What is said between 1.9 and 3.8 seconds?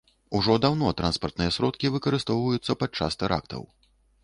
выкарыстоўваюцца падчас тэрактаў.